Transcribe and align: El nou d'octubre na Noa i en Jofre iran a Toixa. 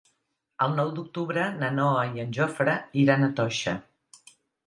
El 0.65 0.71
nou 0.77 0.87
d'octubre 0.99 1.43
na 1.57 1.69
Noa 1.75 2.07
i 2.15 2.23
en 2.25 2.33
Jofre 2.37 2.75
iran 3.05 3.27
a 3.27 3.31
Toixa. 3.41 3.75